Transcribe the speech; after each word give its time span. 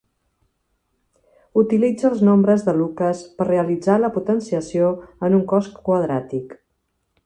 Utilitza 1.63 2.09
els 2.09 2.23
nombres 2.29 2.65
de 2.71 2.75
Lucas 2.79 3.23
per 3.37 3.49
realitzar 3.53 4.01
la 4.07 4.13
potenciació 4.19 4.93
en 5.29 5.41
un 5.41 5.49
cos 5.55 5.75
quadràtic. 5.91 6.63